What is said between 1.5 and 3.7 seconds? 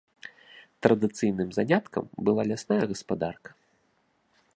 заняткам была лясная гаспадарка.